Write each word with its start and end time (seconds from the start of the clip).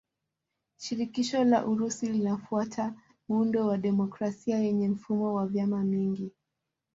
Shirikisho 0.77 1.43
la 1.43 1.65
Urusi 1.65 2.09
linafuata 2.11 2.93
muundo 3.27 3.67
wa 3.67 3.77
demokrasia 3.77 4.59
yenye 4.59 4.89
mfumo 4.89 5.33
wa 5.33 5.47
vyama 5.47 5.83
vingi. 5.85 6.31